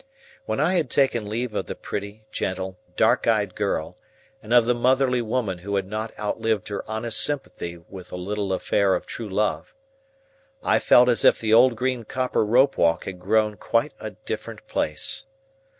When 0.47 0.59
I 0.59 0.73
had 0.77 0.89
taken 0.89 1.29
leave 1.29 1.53
of 1.53 1.67
the 1.67 1.75
pretty, 1.75 2.25
gentle, 2.31 2.79
dark 2.97 3.27
eyed 3.27 3.53
girl, 3.53 3.99
and 4.41 4.51
of 4.51 4.65
the 4.65 4.73
motherly 4.73 5.21
woman 5.21 5.59
who 5.59 5.75
had 5.75 5.85
not 5.85 6.11
outlived 6.17 6.69
her 6.69 6.83
honest 6.89 7.21
sympathy 7.23 7.77
with 7.77 8.11
a 8.11 8.15
little 8.15 8.51
affair 8.51 8.95
of 8.95 9.05
true 9.05 9.29
love, 9.29 9.75
I 10.63 10.79
felt 10.79 11.07
as 11.07 11.23
if 11.23 11.37
the 11.39 11.53
Old 11.53 11.75
Green 11.75 12.03
Copper 12.03 12.43
Rope 12.43 12.79
walk 12.79 13.03
had 13.05 13.19
grown 13.19 13.57
quite 13.57 13.93
a 13.99 14.09
different 14.09 14.65
place. 14.67 15.27